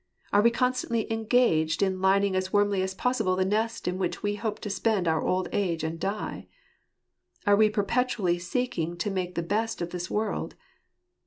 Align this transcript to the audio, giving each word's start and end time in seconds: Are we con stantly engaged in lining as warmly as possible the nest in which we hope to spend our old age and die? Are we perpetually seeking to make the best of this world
Are 0.33 0.41
we 0.41 0.49
con 0.49 0.73
stantly 0.73 1.07
engaged 1.11 1.83
in 1.83 2.01
lining 2.01 2.35
as 2.35 2.51
warmly 2.51 2.81
as 2.81 2.95
possible 2.95 3.35
the 3.35 3.45
nest 3.45 3.87
in 3.87 3.99
which 3.99 4.23
we 4.23 4.33
hope 4.33 4.57
to 4.61 4.69
spend 4.71 5.07
our 5.07 5.21
old 5.21 5.47
age 5.51 5.83
and 5.83 5.99
die? 5.99 6.47
Are 7.45 7.55
we 7.55 7.69
perpetually 7.69 8.39
seeking 8.39 8.97
to 8.97 9.11
make 9.11 9.35
the 9.35 9.43
best 9.43 9.79
of 9.79 9.91
this 9.91 10.09
world 10.09 10.55